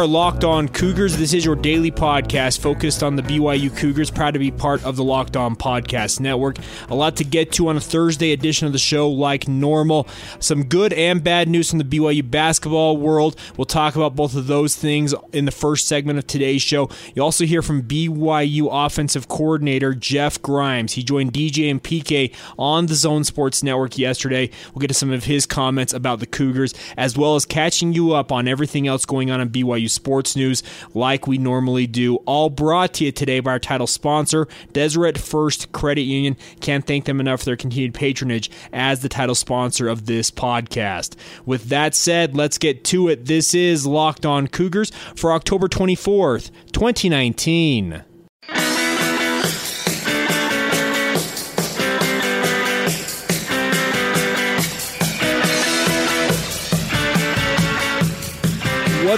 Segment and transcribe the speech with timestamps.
[0.00, 1.18] Are Locked On Cougars.
[1.18, 4.10] This is your daily podcast focused on the BYU Cougars.
[4.10, 6.56] Proud to be part of the Locked On Podcast Network.
[6.88, 10.08] A lot to get to on a Thursday edition of the show, like normal.
[10.38, 13.36] Some good and bad news from the BYU basketball world.
[13.58, 16.88] We'll talk about both of those things in the first segment of today's show.
[17.14, 20.94] You also hear from BYU offensive coordinator Jeff Grimes.
[20.94, 24.48] He joined DJ and PK on the Zone Sports Network yesterday.
[24.72, 28.14] We'll get to some of his comments about the Cougars, as well as catching you
[28.14, 30.62] up on everything else going on in BYU Sports News
[30.94, 32.16] like we normally do.
[32.26, 36.36] All brought to you today by our title sponsor, Deseret First Credit Union.
[36.60, 41.16] Can't thank them enough for their continued patronage as the title sponsor of this podcast.
[41.44, 43.26] With that said, let's get to it.
[43.26, 48.04] This is Locked On Cougars for October 24th, 2019.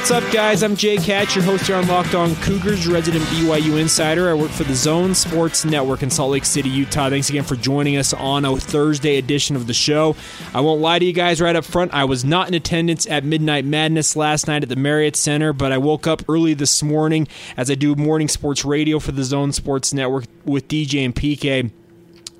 [0.03, 0.65] What's up, guys?
[0.65, 4.29] I'm Jake Hatch, your host here on Locked On Cougars, resident BYU insider.
[4.29, 7.09] I work for the Zone Sports Network in Salt Lake City, Utah.
[7.09, 10.17] Thanks again for joining us on a Thursday edition of the show.
[10.53, 11.95] I won't lie to you guys right up front.
[11.95, 15.71] I was not in attendance at Midnight Madness last night at the Marriott Center, but
[15.71, 19.53] I woke up early this morning as I do morning sports radio for the Zone
[19.53, 21.71] Sports Network with DJ and PK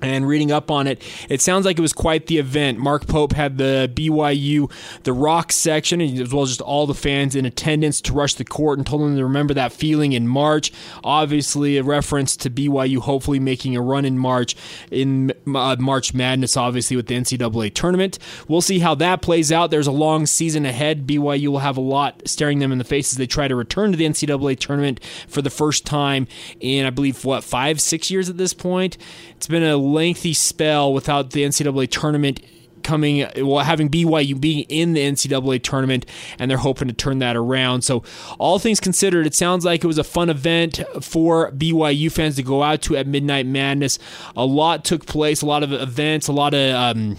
[0.03, 2.77] and reading up on it, it sounds like it was quite the event.
[2.77, 4.71] Mark Pope had the BYU,
[5.03, 8.45] the rock section, as well as just all the fans in attendance to rush the
[8.45, 10.71] court and told them to remember that feeling in March.
[11.03, 14.55] Obviously, a reference to BYU hopefully making a run in March,
[14.91, 18.19] in uh, March Madness, obviously, with the NCAA tournament.
[18.47, 19.71] We'll see how that plays out.
[19.71, 21.07] There's a long season ahead.
[21.07, 23.91] BYU will have a lot staring them in the face as they try to return
[23.91, 26.27] to the NCAA tournament for the first time
[26.59, 28.97] in, I believe, what, five, six years at this point?
[29.35, 32.41] It's been a lengthy spell without the NCAA tournament
[32.83, 36.05] coming, well, having BYU being in the NCAA tournament,
[36.37, 37.83] and they're hoping to turn that around.
[37.83, 38.03] So,
[38.37, 42.43] all things considered, it sounds like it was a fun event for BYU fans to
[42.43, 43.99] go out to at Midnight Madness.
[44.35, 46.75] A lot took place, a lot of events, a lot of.
[46.75, 47.17] Um,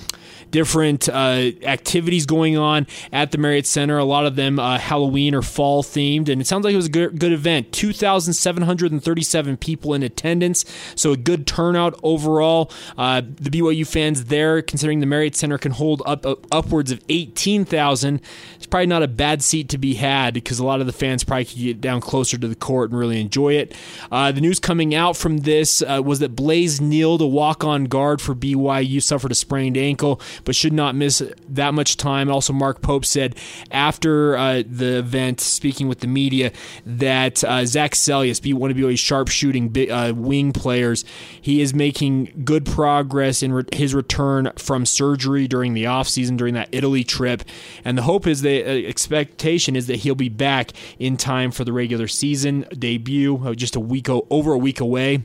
[0.55, 3.99] different uh, activities going on at the Marriott Center.
[3.99, 6.87] A lot of them uh, Halloween or fall themed, and it sounds like it was
[6.87, 7.73] a good, good event.
[7.73, 12.71] 2,737 people in attendance, so a good turnout overall.
[12.97, 18.21] Uh, the BYU fans there, considering the Marriott Center can hold up upwards of 18,000,
[18.55, 21.25] it's probably not a bad seat to be had because a lot of the fans
[21.25, 23.75] probably could get down closer to the court and really enjoy it.
[24.13, 28.21] Uh, the news coming out from this uh, was that Blaze Nield, the walk-on guard
[28.21, 32.31] for BYU, suffered a sprained ankle but should not miss that much time.
[32.31, 33.37] Also, Mark Pope said
[33.71, 36.53] after uh, the event, speaking with the media,
[36.87, 37.95] that uh, Zach
[38.43, 41.05] be one of BYU's sharpshooting uh, wing players,
[41.41, 46.55] he is making good progress in re- his return from surgery during the offseason, during
[46.55, 47.43] that Italy trip.
[47.85, 51.65] And the hope is the uh, expectation is that he'll be back in time for
[51.65, 55.25] the regular season debut, uh, just a week over a week away.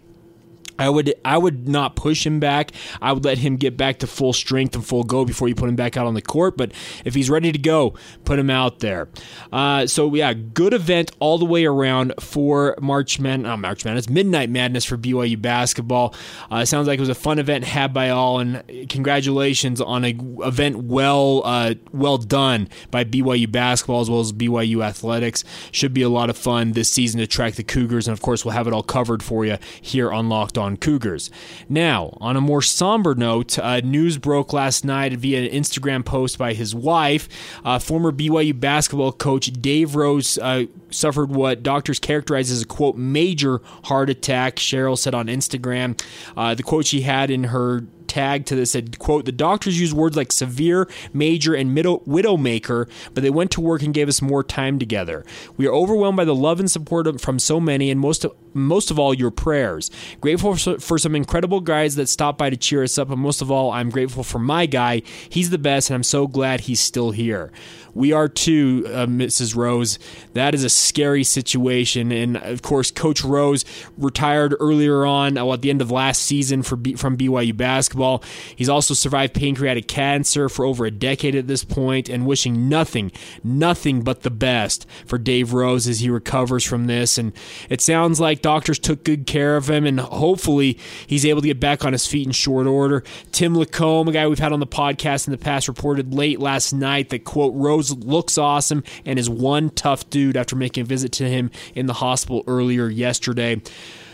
[0.80, 2.72] I would I would not push him back.
[3.02, 5.68] I would let him get back to full strength and full go before you put
[5.70, 6.56] him back out on the court.
[6.58, 6.72] But
[7.04, 9.10] if he's ready to go, put him out there.
[9.52, 14.10] Uh, so yeah, good event all the way around for March Man, not March Madness,
[14.10, 16.16] Midnight Madness for BYU basketball.
[16.50, 20.16] Uh, sounds like it was a fun event had by all, and congratulations on a
[20.46, 25.44] event well uh, well done by BYU basketball as well as BYU athletics.
[25.74, 28.46] Should be a lot of fun this season to track the Cougars, and of course
[28.46, 31.32] we'll have it all covered for you here on Locked On Cougars.
[31.68, 36.38] Now, on a more somber note, uh, news broke last night via an Instagram post
[36.38, 37.28] by his wife.
[37.64, 42.96] Uh, former BYU basketball coach Dave Rose uh, suffered what doctors characterize as a quote
[42.96, 44.58] major heart attack.
[44.58, 46.00] Cheryl said on Instagram.
[46.36, 49.94] Uh, the quote she had in her tag to this said, quote, the doctors use
[49.94, 54.22] words like severe, major, and middle, widowmaker, but they went to work and gave us
[54.22, 55.24] more time together.
[55.56, 58.92] We are overwhelmed by the love and support from so many, and most of, most
[58.92, 59.92] of all, your prayers.
[60.22, 63.52] Grateful for some incredible guys that stopped by to cheer us up, and most of
[63.52, 65.02] all, I'm grateful for my guy.
[65.30, 67.52] He's the best, and I'm so glad he's still here.
[67.94, 69.56] We are too, uh, Mrs.
[69.56, 70.00] Rose.
[70.34, 72.12] That is a scary situation.
[72.12, 73.66] And of course, Coach Rose
[73.98, 78.24] retired earlier on uh, at the end of last season for B- from BYU basketball.
[78.56, 83.12] He's also survived pancreatic cancer for over a decade at this point, and wishing nothing,
[83.44, 87.18] nothing but the best for Dave Rose as he recovers from this.
[87.18, 87.34] And
[87.70, 90.78] it sounds like doctors took good care of him, and hopefully
[91.08, 93.04] he's able to get back on his feet in short order.
[93.32, 96.74] Tim Lacombe, a guy we've had on the podcast in the past, reported late last
[96.74, 101.12] night that, quote, Rose looks awesome and is one tough dude after making a visit
[101.14, 103.62] to him in the hospital earlier yesterday.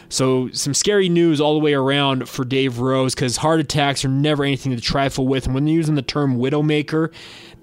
[0.09, 4.09] So, some scary news all the way around for Dave Rose because heart attacks are
[4.09, 5.45] never anything to trifle with.
[5.45, 7.11] And when they're using the term widowmaker,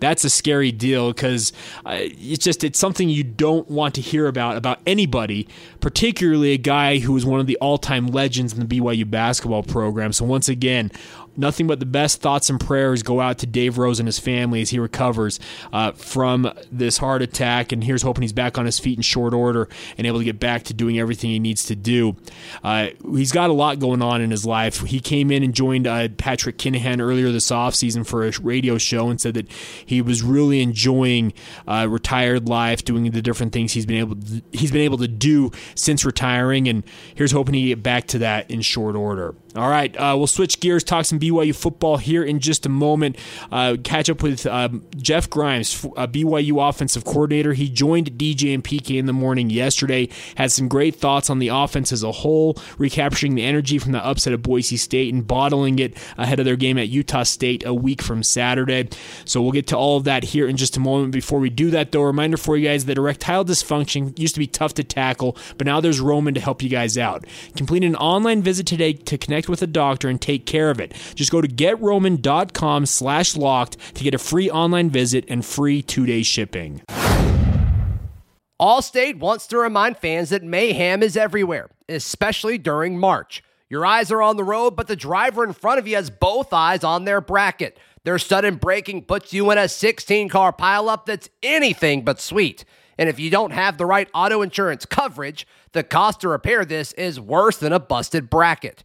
[0.03, 1.53] that's a scary deal because
[1.87, 5.47] uh, it's just it's something you don't want to hear about about anybody,
[5.81, 10.13] particularly a guy who is one of the all-time legends in the BYU basketball program.
[10.13, 10.91] So once again,
[11.37, 14.63] nothing but the best thoughts and prayers go out to Dave Rose and his family
[14.63, 15.41] as he recovers
[15.73, 17.73] uh, from this heart attack.
[17.73, 20.39] And here's hoping he's back on his feet in short order and able to get
[20.39, 22.17] back to doing everything he needs to do.
[22.63, 24.81] Uh, he's got a lot going on in his life.
[24.81, 29.09] He came in and joined uh, Patrick Kinahan earlier this offseason for a radio show
[29.09, 29.51] and said that
[29.85, 31.33] he was really enjoying
[31.67, 35.09] uh, retired life, doing the different things he's been able to, he's been able to
[35.09, 36.69] do since retiring.
[36.69, 36.85] And
[37.15, 39.35] here's hoping he get back to that in short order.
[39.55, 43.19] All right, uh, we'll switch gears, talk some BYU football here in just a moment.
[43.51, 47.53] Uh, catch up with um, Jeff Grimes, a BYU offensive coordinator.
[47.53, 51.49] He joined DJ and PK in the morning yesterday, had some great thoughts on the
[51.49, 55.79] offense as a whole, recapturing the energy from the upset of Boise State and bottling
[55.79, 58.89] it ahead of their game at Utah State a week from Saturday.
[59.27, 61.13] So we'll get to all of that here in just a moment.
[61.13, 64.41] Before we do that, though, a reminder for you guys that erectile dysfunction used to
[64.41, 67.27] be tough to tackle, but now there's Roman to help you guys out.
[67.55, 70.81] Complete an online visit today to connect connect with a doctor and take care of
[70.81, 70.95] it.
[71.15, 76.23] Just go to getroman.com slash locked to get a free online visit and free two-day
[76.23, 76.83] shipping.
[78.61, 83.43] Allstate wants to remind fans that mayhem is everywhere, especially during March.
[83.69, 86.53] Your eyes are on the road, but the driver in front of you has both
[86.53, 87.79] eyes on their bracket.
[88.05, 92.65] Their sudden braking puts you in a 16 car pileup that's anything but sweet.
[92.99, 96.93] And if you don't have the right auto insurance coverage, the cost to repair this
[96.93, 98.85] is worse than a busted bracket.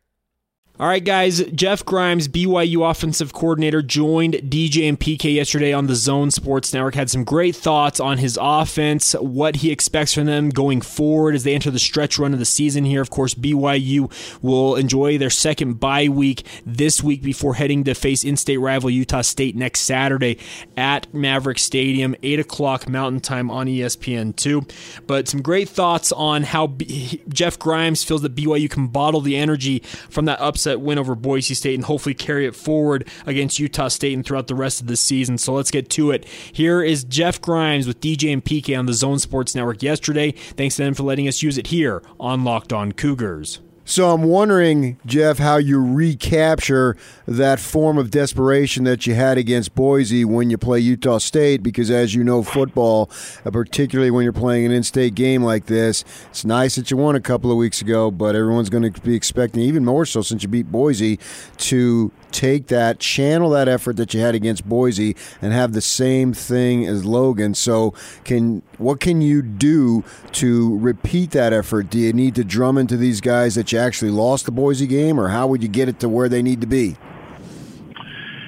[0.81, 1.43] All right, guys.
[1.53, 6.95] Jeff Grimes, BYU offensive coordinator, joined DJ and PK yesterday on the Zone Sports Network.
[6.95, 11.43] Had some great thoughts on his offense, what he expects from them going forward as
[11.43, 12.99] they enter the stretch run of the season here.
[12.99, 14.11] Of course, BYU
[14.41, 18.89] will enjoy their second bye week this week before heading to face in state rival
[18.89, 20.39] Utah State next Saturday
[20.75, 24.67] at Maverick Stadium, 8 o'clock Mountain Time on ESPN2.
[25.05, 29.37] But some great thoughts on how B- Jeff Grimes feels that BYU can bottle the
[29.37, 33.59] energy from that upset upset win over Boise State and hopefully carry it forward against
[33.59, 35.37] Utah State and throughout the rest of the season.
[35.37, 36.25] So let's get to it.
[36.51, 40.31] Here is Jeff Grimes with DJ and PK on the Zone Sports Network yesterday.
[40.31, 43.59] Thanks to them for letting us use it here on Locked On Cougars.
[43.83, 46.95] So I'm wondering, Jeff, how you recapture
[47.27, 51.89] that form of desperation that you had against Boise when you play Utah State, because
[51.89, 53.09] as you know, football,
[53.43, 57.15] uh, particularly when you're playing an in-state game like this, it's nice that you won
[57.15, 60.43] a couple of weeks ago, but everyone's going to be expecting, even more so since
[60.43, 61.19] you beat Boise,
[61.57, 66.33] to take that, channel that effort that you had against Boise, and have the same
[66.33, 67.53] thing as Logan.
[67.53, 67.93] So,
[68.23, 71.89] can what can you do to repeat that effort?
[71.89, 75.19] Do you need to drum into these guys that you actually lost the Boise game,
[75.19, 76.97] or how would you get it to where they need to be?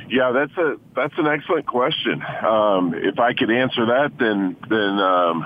[0.10, 2.22] Yeah, that's a that's an excellent question.
[2.46, 5.46] Um, if I could answer that, then then um,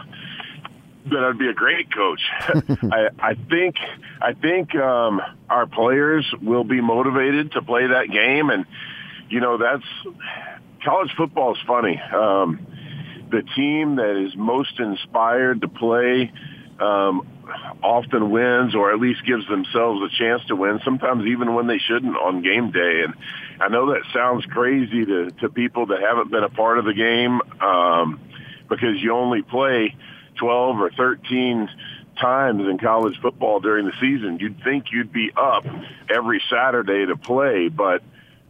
[1.09, 2.21] then I'd be a great coach.
[2.49, 3.75] I, I think
[4.21, 8.65] I think um, our players will be motivated to play that game, and
[9.29, 9.85] you know that's
[10.83, 11.99] college football is funny.
[11.99, 12.65] Um,
[13.29, 16.31] the team that is most inspired to play
[16.79, 17.27] um,
[17.83, 20.79] often wins, or at least gives themselves a chance to win.
[20.83, 23.03] Sometimes even when they shouldn't on game day.
[23.03, 23.13] And
[23.59, 26.93] I know that sounds crazy to to people that haven't been a part of the
[26.93, 28.19] game um,
[28.69, 29.95] because you only play
[30.37, 31.69] 12 or 13
[32.19, 34.39] times in college football during the season.
[34.39, 35.65] You'd think you'd be up
[36.09, 38.01] every Saturday to play, but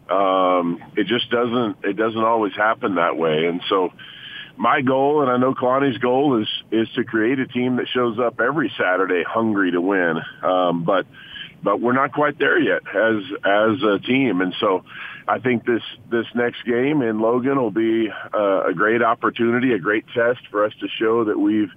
[0.09, 1.77] um, it just doesn't.
[1.83, 3.45] It doesn't always happen that way.
[3.45, 3.91] And so,
[4.55, 8.17] my goal, and I know Kalani's goal, is is to create a team that shows
[8.19, 10.21] up every Saturday hungry to win.
[10.41, 11.05] Um, but
[11.67, 14.85] but we're not quite there yet as as a team, and so
[15.27, 19.77] I think this this next game in Logan will be uh, a great opportunity, a
[19.77, 21.71] great test for us to show that we've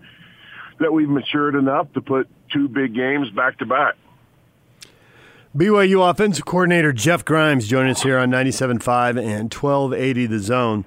[0.79, 3.97] that we've matured enough to put two big games back to back.
[5.57, 10.85] BYU offensive coordinator Jeff Grimes joining us here on 97.5 and 1280 The Zone.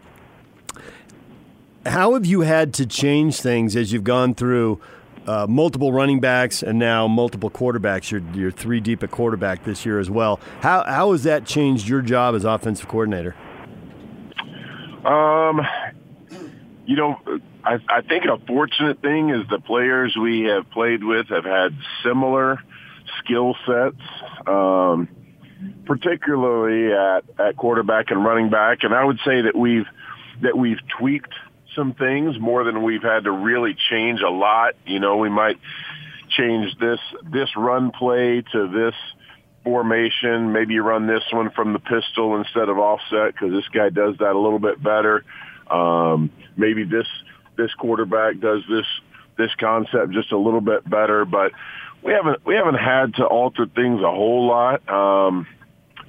[1.86, 4.80] How have you had to change things as you've gone through
[5.27, 8.12] uh, multiple running backs and now multiple quarterbacks.
[8.12, 10.39] You're, you're three deep at quarterback this year as well.
[10.62, 13.36] How, how has that changed your job as offensive coordinator?
[15.06, 15.62] Um,
[16.86, 17.20] you know,
[17.63, 21.75] I, I think a fortunate thing is the players we have played with have had
[22.03, 22.60] similar
[23.20, 24.01] skill sets,
[24.48, 25.08] um,
[25.86, 28.80] particularly at, at quarterback and running back.
[28.84, 29.86] And I would say that we've
[30.42, 31.34] that we've tweaked
[31.75, 34.75] some things more than we've had to really change a lot.
[34.86, 35.58] You know, we might
[36.30, 37.00] change this
[37.32, 38.96] this run play to this
[39.63, 40.51] formation.
[40.51, 44.18] Maybe you run this one from the pistol instead of offset because this guy does
[44.20, 45.24] that a little bit better.
[45.70, 47.08] Um, maybe this
[47.58, 48.86] this quarterback does this
[49.38, 51.51] this concept just a little bit better, but
[52.03, 54.88] we haven't we haven't had to alter things a whole lot.
[54.89, 55.48] Um,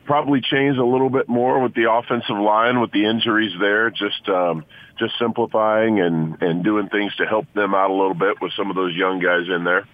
[0.05, 3.91] probably changed a little bit more with the offensive line with the injuries there.
[3.91, 4.65] Just um,
[4.99, 8.71] just simplifying and and doing things to help them out a little bit with some
[8.71, 9.87] of those young guys in there.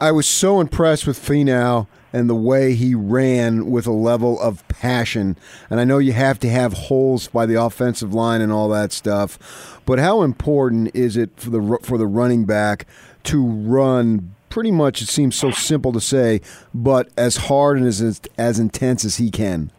[0.00, 4.66] I was so impressed with Finau and the way he ran with a level of
[4.68, 5.36] passion.
[5.68, 8.92] And I know you have to have holes by the offensive line and all that
[8.92, 12.86] stuff, but how important is it for the for the running back
[13.24, 16.40] to run pretty much it seems so simple to say,
[16.74, 19.70] but as hard and as as intense as he can.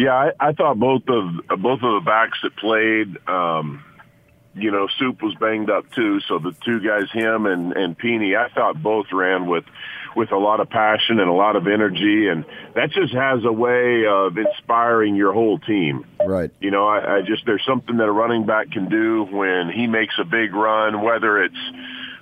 [0.00, 3.84] Yeah, I, I thought both of both of the backs that played, um,
[4.54, 6.20] you know, Soup was banged up too.
[6.26, 9.64] So the two guys, him and and Peeny, I thought both ran with
[10.16, 13.52] with a lot of passion and a lot of energy, and that just has a
[13.52, 16.06] way of inspiring your whole team.
[16.24, 16.50] Right.
[16.60, 19.86] You know, I, I just there's something that a running back can do when he
[19.86, 21.60] makes a big run, whether it's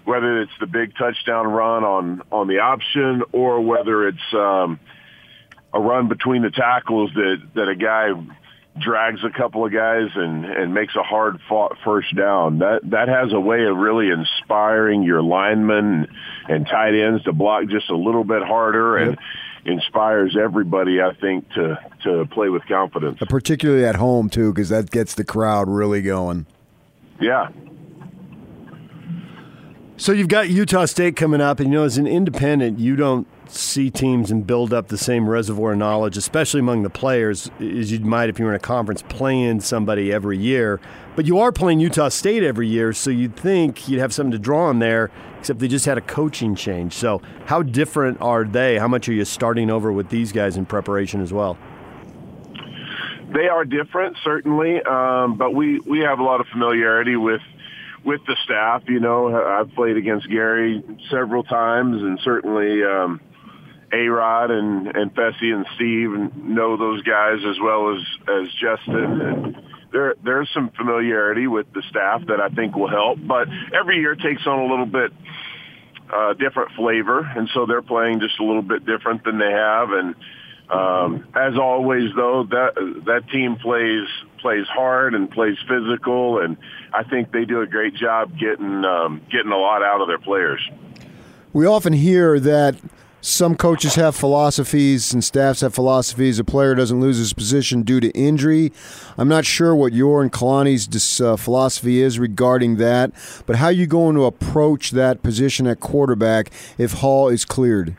[0.04, 4.80] whether it's the big touchdown run on on the option or whether it's um,
[5.72, 8.10] a run between the tackles that that a guy
[8.80, 12.58] drags a couple of guys and and makes a hard fought first down.
[12.58, 16.08] That that has a way of really inspiring your linemen
[16.48, 19.10] and tight ends to block just a little bit harder and
[19.64, 19.76] yep.
[19.76, 23.18] inspires everybody I think to to play with confidence.
[23.28, 26.46] Particularly at home too cuz that gets the crowd really going.
[27.20, 27.48] Yeah,
[29.98, 33.26] so you've got Utah State coming up, and you know, as an independent, you don't
[33.50, 37.90] see teams and build up the same reservoir of knowledge, especially among the players, as
[37.92, 40.80] you might if you were in a conference playing somebody every year.
[41.16, 44.38] But you are playing Utah State every year, so you'd think you'd have something to
[44.38, 46.92] draw on there, except they just had a coaching change.
[46.92, 48.78] So, how different are they?
[48.78, 51.58] How much are you starting over with these guys in preparation as well?
[53.34, 57.42] They are different, certainly, um, but we, we have a lot of familiarity with
[58.04, 58.84] with the staff.
[58.86, 63.20] You know, I've played against Gary several times, and certainly um,
[63.92, 69.20] A Rod and and Fessy and Steve know those guys as well as as Justin.
[69.20, 73.18] And there there's some familiarity with the staff that I think will help.
[73.26, 75.12] But every year takes on a little bit
[76.12, 79.90] uh, different flavor, and so they're playing just a little bit different than they have.
[79.90, 80.14] And
[80.70, 82.74] um, as always, though, that
[83.06, 84.06] that team plays
[84.40, 86.56] plays hard and plays physical, and
[86.92, 90.18] I think they do a great job getting um, getting a lot out of their
[90.18, 90.60] players.
[91.52, 92.76] We often hear that
[93.20, 96.38] some coaches have philosophies and staffs have philosophies.
[96.38, 98.72] A player doesn't lose his position due to injury.
[99.16, 103.12] I'm not sure what your and Kalani's uh, philosophy is regarding that,
[103.46, 107.96] but how are you going to approach that position at quarterback if Hall is cleared?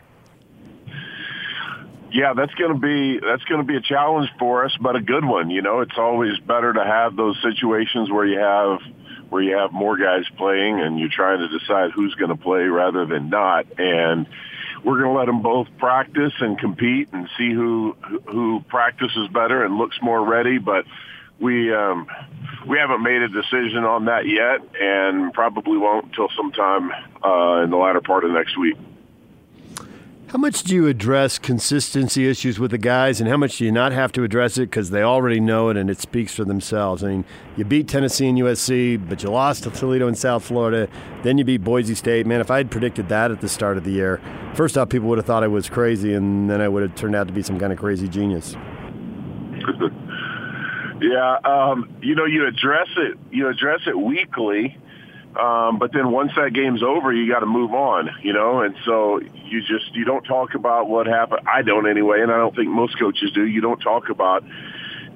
[2.12, 5.00] Yeah, that's going to be that's going to be a challenge for us, but a
[5.00, 5.48] good one.
[5.50, 8.80] You know, it's always better to have those situations where you have
[9.28, 12.62] where you have more guys playing and you're trying to decide who's going to play
[12.64, 13.66] rather than not.
[13.78, 14.26] And
[14.84, 17.96] we're going to let them both practice and compete and see who
[18.26, 20.58] who practices better and looks more ready.
[20.58, 20.84] But
[21.38, 22.06] we um,
[22.66, 26.90] we haven't made a decision on that yet, and probably won't until sometime
[27.24, 28.76] uh, in the latter part of next week.
[30.30, 33.72] How much do you address consistency issues with the guys, and how much do you
[33.72, 37.02] not have to address it because they already know it and it speaks for themselves?
[37.02, 37.24] I mean,
[37.56, 40.88] you beat Tennessee and USC, but you lost to Toledo and South Florida.
[41.24, 42.28] Then you beat Boise State.
[42.28, 44.20] Man, if I had predicted that at the start of the year,
[44.54, 47.16] first off, people would have thought I was crazy, and then I would have turned
[47.16, 48.54] out to be some kind of crazy genius.
[51.00, 53.18] yeah, um, you know, you address it.
[53.32, 54.78] You address it weekly
[55.38, 58.62] um, but then once that game's over, you got to move on, you know.
[58.62, 61.42] And so you just you don't talk about what happened.
[61.46, 63.46] I don't anyway, and I don't think most coaches do.
[63.46, 64.42] You don't talk about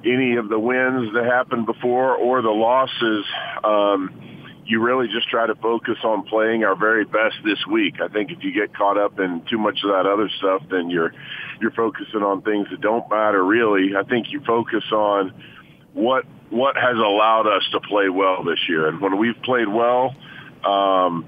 [0.05, 3.25] any of the wins that happened before or the losses.
[3.63, 7.95] Um, you really just try to focus on playing our very best this week.
[8.01, 10.89] I think if you get caught up in too much of that other stuff, then
[10.89, 11.13] you're
[11.59, 13.95] you're focusing on things that don't matter really.
[13.95, 15.33] I think you focus on
[15.93, 18.87] what what has allowed us to play well this year.
[18.87, 20.15] And when we've played well,
[20.65, 21.25] Um,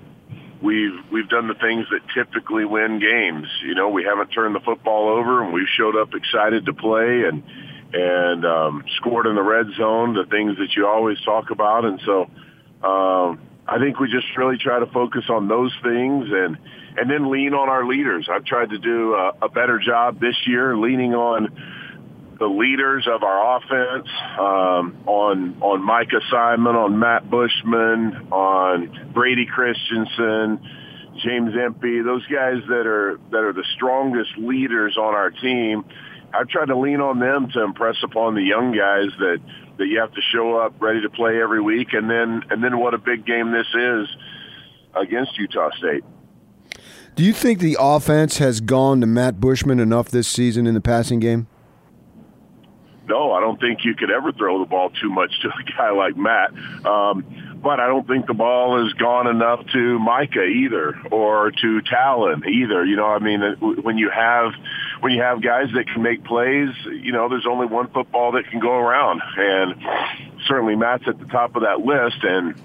[0.63, 3.47] we've we've done the things that typically win games.
[3.61, 7.25] You know, we haven't turned the football over, and we've showed up excited to play
[7.29, 7.43] and
[7.93, 10.15] and um, scored in the red zone.
[10.15, 12.15] The things that you always talk about, and so
[12.83, 16.57] um, I think we just really try to focus on those things and
[16.97, 18.27] and then lean on our leaders.
[18.27, 21.53] I've tried to do a, a better job this year, leaning on
[22.39, 24.07] the leaders of our offense,
[24.39, 30.59] um, on on Micah Simon, on Matt Bushman, on Brady Christensen,
[31.23, 35.85] James Empey, those guys that are that are the strongest leaders on our team.
[36.33, 39.39] I've tried to lean on them to impress upon the young guys that
[39.77, 42.77] that you have to show up ready to play every week, and then and then
[42.79, 44.07] what a big game this is
[44.95, 46.03] against Utah State.
[47.15, 50.81] Do you think the offense has gone to Matt Bushman enough this season in the
[50.81, 51.47] passing game?
[53.07, 55.91] No, I don't think you could ever throw the ball too much to a guy
[55.91, 56.51] like Matt.
[56.85, 57.25] Um,
[57.61, 62.43] but I don't think the ball has gone enough to Micah either, or to Talon
[62.47, 62.85] either.
[62.85, 64.53] You know, I mean, when you have
[64.99, 68.47] when you have guys that can make plays, you know, there's only one football that
[68.49, 69.75] can go around, and
[70.47, 72.23] certainly Matt's at the top of that list.
[72.23, 72.55] And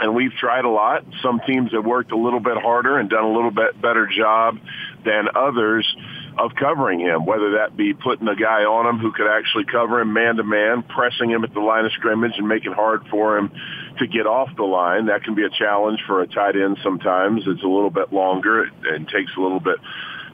[0.00, 1.04] and we've tried a lot.
[1.22, 4.58] Some teams have worked a little bit harder and done a little bit better job
[5.04, 5.86] than others
[6.38, 10.00] of covering him, whether that be putting a guy on him who could actually cover
[10.00, 13.06] him man to man, pressing him at the line of scrimmage and making it hard
[13.10, 13.50] for him
[13.98, 15.06] to get off the line.
[15.06, 17.42] That can be a challenge for a tight end sometimes.
[17.46, 19.76] It's a little bit longer and takes a little bit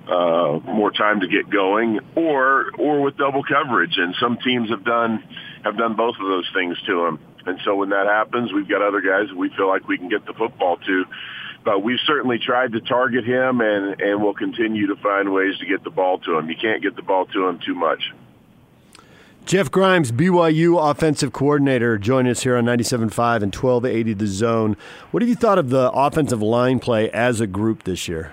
[0.09, 3.97] uh, more time to get going, or or with double coverage.
[3.99, 5.23] And some teams have done
[5.65, 7.19] have done both of those things to him.
[7.45, 10.27] And so when that happens, we've got other guys we feel like we can get
[10.27, 11.05] the football to
[11.65, 15.67] but we've certainly tried to target him and, and we'll continue to find ways to
[15.67, 16.49] get the ball to him.
[16.49, 18.13] You can't get the ball to him too much.
[19.49, 24.77] Jeff Grimes, BYU offensive coordinator, joining us here on 97.5 and 1280 The Zone.
[25.11, 28.33] What have you thought of the offensive line play as a group this year?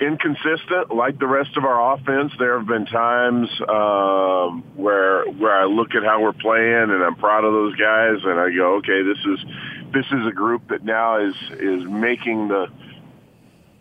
[0.00, 2.32] Inconsistent, like the rest of our offense.
[2.38, 7.14] There have been times um, where where I look at how we're playing and I'm
[7.14, 10.84] proud of those guys, and I go, okay, this is this is a group that
[10.84, 12.66] now is is making the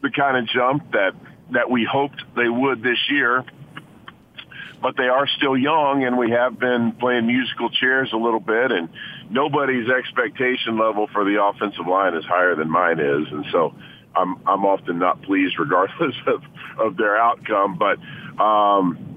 [0.02, 1.14] the kind of jump that
[1.52, 3.44] that we hoped they would this year.
[4.82, 8.72] But they are still young, and we have been playing musical chairs a little bit,
[8.72, 8.90] and
[9.30, 13.74] nobody's expectation level for the offensive line is higher than mine is, and so
[14.16, 16.44] I'm I'm often not pleased regardless of
[16.78, 17.78] of their outcome.
[17.78, 17.98] But
[18.44, 19.13] um,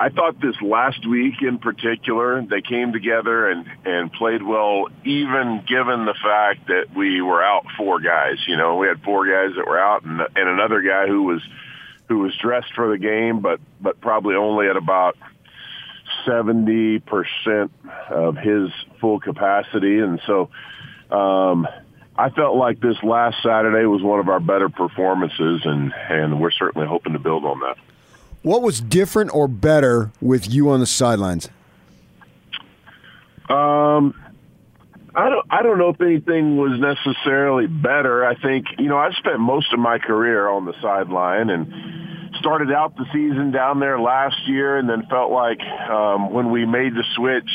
[0.00, 5.64] I thought this last week in particular, they came together and, and played well, even
[5.66, 8.36] given the fact that we were out four guys.
[8.46, 11.42] You know, we had four guys that were out and, and another guy who was,
[12.08, 15.16] who was dressed for the game, but, but probably only at about
[16.24, 17.70] 70%
[18.08, 19.98] of his full capacity.
[19.98, 20.50] And so,
[21.10, 21.66] um,
[22.16, 26.52] I felt like this last Saturday was one of our better performances and, and we're
[26.52, 27.78] certainly hoping to build on that.
[28.42, 31.48] What was different or better with you on the sidelines?
[33.48, 34.14] Um,
[35.14, 35.46] I don't.
[35.50, 38.24] I don't know if anything was necessarily better.
[38.24, 42.70] I think you know I spent most of my career on the sideline and started
[42.70, 46.94] out the season down there last year, and then felt like um, when we made
[46.94, 47.50] the switch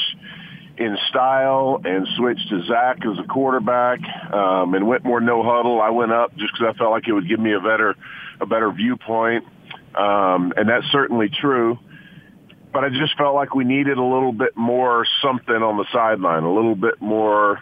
[0.78, 4.00] in style and switched to Zach as a quarterback
[4.34, 5.80] um, and went more no huddle.
[5.80, 7.96] I went up just because I felt like it would give me a better
[8.42, 9.46] a better viewpoint
[9.96, 11.78] um, and that's certainly true.
[12.72, 16.44] But I just felt like we needed a little bit more something on the sideline,
[16.44, 17.62] a little bit more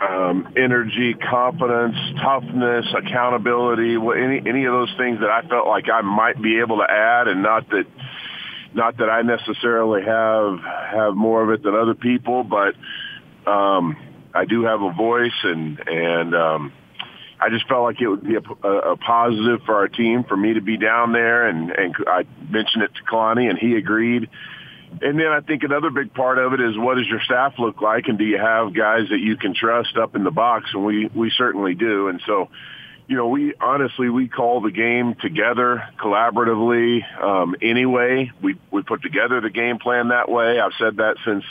[0.00, 6.00] um, energy, confidence, toughness, accountability, any any of those things that I felt like I
[6.00, 7.84] might be able to add, and not that
[8.72, 12.74] not that I necessarily have have more of it than other people, but
[13.50, 13.96] um,
[14.32, 16.72] I do have a voice, and and um,
[17.40, 20.36] I just felt like it would be a, a, a positive for our team for
[20.36, 24.28] me to be down there, and and I mentioned it to Kalani, and he agreed.
[25.02, 27.80] And then I think another big part of it is what does your staff look
[27.80, 30.70] like, and do you have guys that you can trust up in the box?
[30.74, 32.08] And we we certainly do.
[32.08, 32.48] And so,
[33.06, 37.22] you know, we honestly we call the game together collaboratively.
[37.22, 40.60] Um, anyway, we we put together the game plan that way.
[40.60, 41.44] I've said that since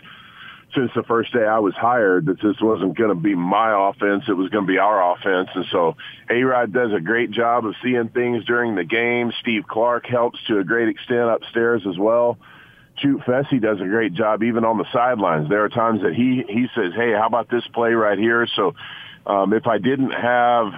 [0.76, 4.26] since the first day I was hired that this wasn't going to be my offense.
[4.28, 5.50] It was going to be our offense.
[5.56, 5.96] And so
[6.30, 9.32] A-Rod does a great job of seeing things during the game.
[9.42, 12.38] Steve Clark helps to a great extent upstairs as well.
[12.98, 15.50] Shoot Fessy does a great job even on the sidelines.
[15.50, 18.46] There are times that he, he says, Hey, how about this play right here?
[18.56, 18.76] So,
[19.26, 20.74] um, if I didn't have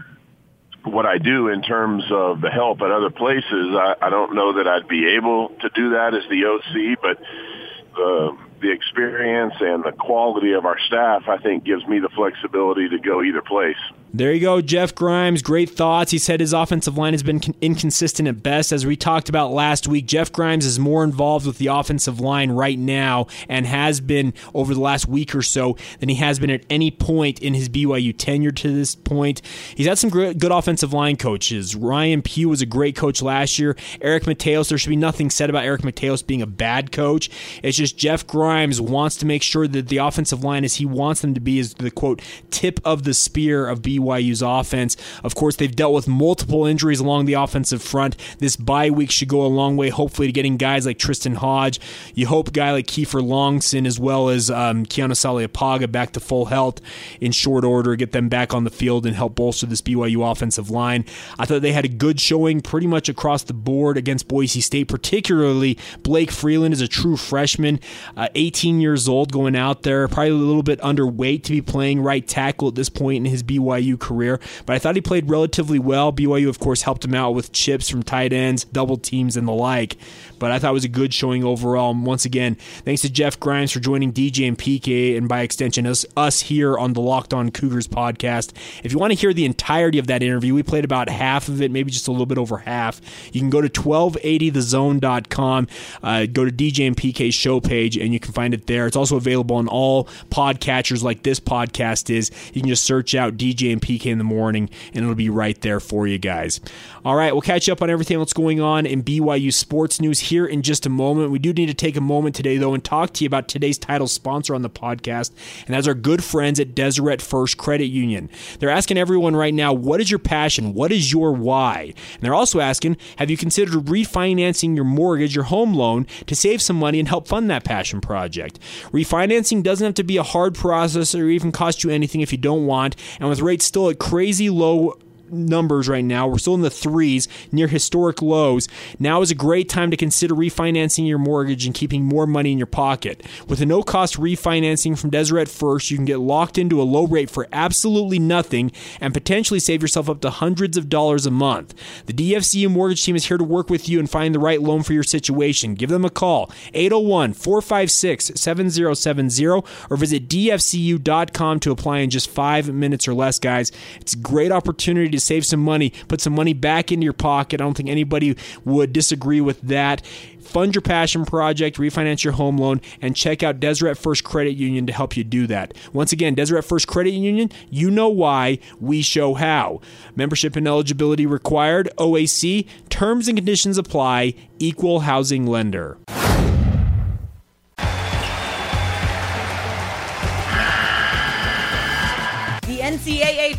[0.83, 4.53] what I do in terms of the help at other places, I, I don't know
[4.53, 9.83] that I'd be able to do that as the OC, but, uh, the experience and
[9.83, 13.77] the quality of our staff, I think gives me the flexibility to go either place.
[14.13, 15.41] There you go, Jeff Grimes.
[15.41, 16.11] Great thoughts.
[16.11, 18.73] He said his offensive line has been inconsistent at best.
[18.73, 22.51] As we talked about last week, Jeff Grimes is more involved with the offensive line
[22.51, 26.49] right now and has been over the last week or so than he has been
[26.49, 29.41] at any point in his BYU tenure to this point.
[29.75, 31.73] He's had some good offensive line coaches.
[31.73, 33.77] Ryan Pugh was a great coach last year.
[34.01, 37.29] Eric Mateos, there should be nothing said about Eric Mateos being a bad coach.
[37.63, 41.21] It's just Jeff Grimes wants to make sure that the offensive line, as he wants
[41.21, 44.97] them to be, is the quote tip of the spear of BYU BYU's offense.
[45.23, 48.15] Of course, they've dealt with multiple injuries along the offensive front.
[48.39, 51.79] This bye week should go a long way, hopefully, to getting guys like Tristan Hodge.
[52.13, 56.19] You hope a guy like Kiefer Longson as well as um, Keanu Saleapaga back to
[56.19, 56.81] full health
[57.19, 60.69] in short order, get them back on the field and help bolster this BYU offensive
[60.69, 61.05] line.
[61.37, 64.87] I thought they had a good showing pretty much across the board against Boise State,
[64.87, 67.79] particularly Blake Freeland is a true freshman,
[68.17, 72.01] uh, 18 years old, going out there, probably a little bit underweight to be playing
[72.01, 75.29] right tackle at this point in his BYU BYU career, but I thought he played
[75.29, 76.11] relatively well.
[76.11, 79.53] BYU, of course, helped him out with chips from tight ends, double teams, and the
[79.53, 79.97] like.
[80.39, 81.91] But I thought it was a good showing overall.
[81.91, 85.85] And once again, thanks to Jeff Grimes for joining DJ and PK, and by extension,
[85.85, 88.53] us, us here on the Locked On Cougars podcast.
[88.83, 91.61] If you want to hear the entirety of that interview, we played about half of
[91.61, 93.01] it, maybe just a little bit over half.
[93.31, 95.67] You can go to 1280thezone.com,
[96.03, 98.87] uh, go to DJ and PK's show page, and you can find it there.
[98.87, 102.31] It's also available on all podcatchers like this podcast is.
[102.53, 105.59] You can just search out DJ and PK in the morning, and it'll be right
[105.61, 106.61] there for you guys.
[107.03, 110.19] All right, we'll catch you up on everything that's going on in BYU sports news
[110.19, 111.31] here in just a moment.
[111.31, 113.77] We do need to take a moment today, though, and talk to you about today's
[113.77, 115.31] title sponsor on the podcast,
[115.65, 118.29] and that's our good friends at Deseret First Credit Union.
[118.59, 120.73] They're asking everyone right now, what is your passion?
[120.73, 121.93] What is your why?
[122.13, 126.61] And they're also asking, have you considered refinancing your mortgage, your home loan, to save
[126.61, 128.59] some money and help fund that passion project?
[128.91, 132.37] Refinancing doesn't have to be a hard process or even cost you anything if you
[132.37, 134.99] don't want, and with rates still at crazy low
[135.31, 136.27] numbers right now.
[136.27, 138.67] We're still in the threes, near historic lows.
[138.99, 142.57] Now is a great time to consider refinancing your mortgage and keeping more money in
[142.57, 143.23] your pocket.
[143.47, 147.05] With a no cost refinancing from Deseret First, you can get locked into a low
[147.07, 151.73] rate for absolutely nothing and potentially save yourself up to hundreds of dollars a month.
[152.05, 154.83] The DFCU mortgage team is here to work with you and find the right loan
[154.83, 155.75] for your situation.
[155.75, 159.45] Give them a call, 801 456 7070,
[159.89, 163.71] or visit dfcu.com to apply in just five minutes or less, guys.
[163.99, 167.61] It's a great opportunity to save some money, put some money back into your pocket.
[167.61, 170.05] I don't think anybody would disagree with that.
[170.41, 174.85] Fund your passion project, refinance your home loan, and check out Deseret First Credit Union
[174.87, 175.73] to help you do that.
[175.93, 179.79] Once again, Deseret First Credit Union, you know why, we show how.
[180.15, 185.97] Membership and eligibility required, OAC, terms and conditions apply, equal housing lender.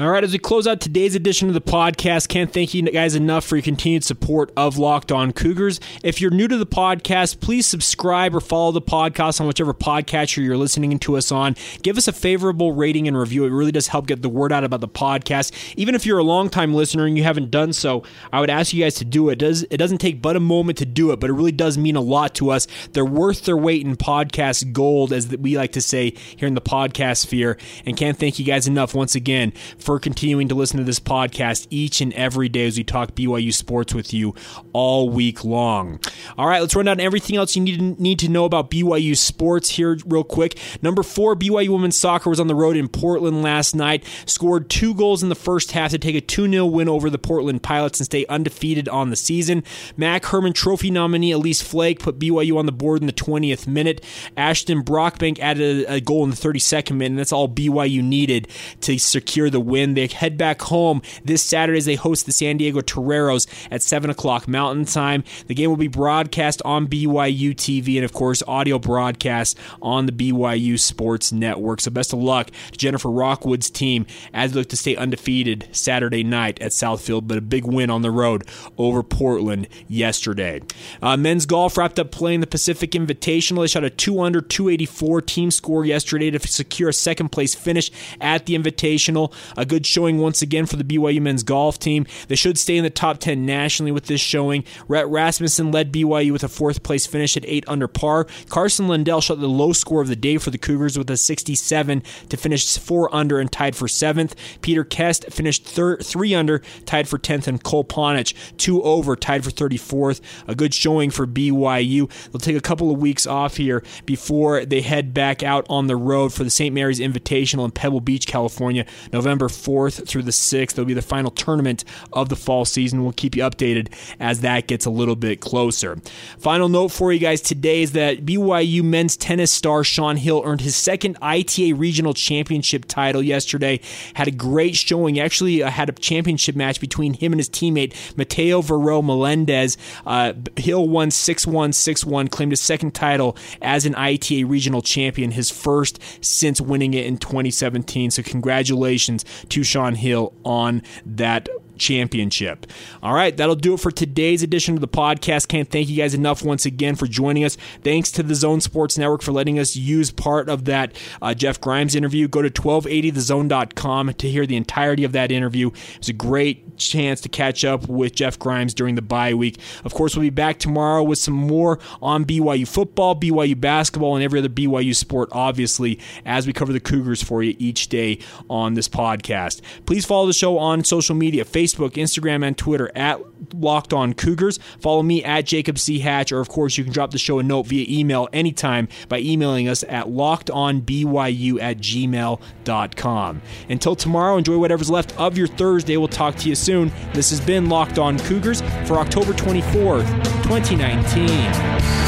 [0.00, 3.16] All right, as we close out today's edition of the podcast, can't thank you guys
[3.16, 5.80] enough for your continued support of Locked On Cougars.
[6.04, 10.44] If you're new to the podcast, please subscribe or follow the podcast on whichever podcatcher
[10.44, 11.56] you're listening to us on.
[11.82, 13.44] Give us a favorable rating and review.
[13.44, 15.74] It really does help get the word out about the podcast.
[15.76, 18.84] Even if you're a longtime listener and you haven't done so, I would ask you
[18.84, 19.32] guys to do it.
[19.32, 21.76] It, does, it doesn't take but a moment to do it, but it really does
[21.76, 22.68] mean a lot to us.
[22.92, 26.60] They're worth their weight in podcast gold, as we like to say here in the
[26.60, 27.58] podcast sphere.
[27.84, 29.52] And can't thank you guys enough once again
[29.96, 33.94] continuing to listen to this podcast each and every day as we talk BYU sports
[33.94, 34.34] with you
[34.72, 36.00] all week long.
[36.36, 39.16] All right, let's run down everything else you need to, need to know about BYU
[39.16, 40.58] sports here, real quick.
[40.82, 44.94] Number four, BYU women's soccer was on the road in Portland last night, scored two
[44.94, 48.00] goals in the first half to take a 2 0 win over the Portland Pilots
[48.00, 49.62] and stay undefeated on the season.
[49.96, 54.04] MAC Hermann Trophy nominee Elise Flake put BYU on the board in the 20th minute.
[54.36, 58.48] Ashton Brockbank added a, a goal in the 32nd minute, and that's all BYU needed
[58.82, 59.94] to secure the win win.
[59.94, 64.10] They head back home this Saturday as they host the San Diego Toreros at 7
[64.10, 65.24] o'clock Mountain Time.
[65.46, 70.12] The game will be broadcast on BYU TV and, of course, audio broadcast on the
[70.12, 71.80] BYU Sports Network.
[71.80, 76.24] So best of luck to Jennifer Rockwood's team as they look to stay undefeated Saturday
[76.24, 78.44] night at Southfield, but a big win on the road
[78.76, 80.60] over Portland yesterday.
[81.00, 83.62] Uh, men's golf wrapped up playing the Pacific Invitational.
[83.62, 87.90] They shot a 2 under 284 team score yesterday to secure a second place finish
[88.20, 89.32] at the Invitational.
[89.56, 92.06] A good showing once again for the BYU men's golf team.
[92.28, 94.64] They should stay in the top 10 nationally with this showing.
[94.88, 98.26] Rhett Rasmussen led BYU with a fourth place finish at 8 under par.
[98.48, 102.02] Carson Lundell shot the low score of the day for the Cougars with a 67
[102.28, 104.34] to finish 4 under and tied for 7th.
[104.62, 109.44] Peter Kuest finished thir- 3 under, tied for 10th, and Cole Ponich 2 over, tied
[109.44, 110.20] for 34th.
[110.46, 112.10] A good showing for BYU.
[112.30, 115.96] They'll take a couple of weeks off here before they head back out on the
[115.96, 116.74] road for the St.
[116.74, 120.72] Mary's Invitational in Pebble Beach, California, November 4th through the 6th.
[120.72, 123.02] It'll be the final tournament of the fall season.
[123.02, 125.98] We'll keep you updated as that gets a little bit closer.
[126.38, 130.60] Final note for you guys today is that BYU men's tennis star Sean Hill earned
[130.60, 133.80] his second ITA regional championship title yesterday.
[134.14, 135.18] Had a great showing.
[135.18, 139.76] Actually, uh, had a championship match between him and his teammate Mateo Verro Melendez.
[140.06, 144.82] Uh, Hill won 6 1 6 1, claimed his second title as an ITA regional
[144.82, 148.10] champion, his first since winning it in 2017.
[148.10, 151.48] So, congratulations to Sean Hill on that
[151.78, 152.66] championship.
[153.02, 155.48] All right, that'll do it for today's edition of the podcast.
[155.48, 157.56] Can't thank you guys enough once again for joining us.
[157.82, 161.60] Thanks to the Zone Sports Network for letting us use part of that uh, Jeff
[161.60, 162.28] Grimes interview.
[162.28, 165.68] Go to 1280thezone.com to hear the entirety of that interview.
[165.68, 169.58] It was a great chance to catch up with Jeff Grimes during the bye week.
[169.84, 174.24] Of course, we'll be back tomorrow with some more on BYU football, BYU basketball, and
[174.24, 178.74] every other BYU sport, obviously, as we cover the Cougars for you each day on
[178.74, 179.60] this podcast.
[179.86, 183.20] Please follow the show on social media Facebook, Instagram, and Twitter at
[183.54, 184.58] Locked On Cougars.
[184.80, 185.98] Follow me at Jacob C.
[186.00, 189.18] Hatch, or of course, you can drop the show a note via email anytime by
[189.18, 193.42] emailing us at lockedonbyu at gmail.com.
[193.68, 195.96] Until tomorrow, enjoy whatever's left of your Thursday.
[195.96, 196.90] We'll talk to you soon.
[197.12, 200.06] This has been Locked On Cougars for October 24th,
[200.44, 202.07] 2019.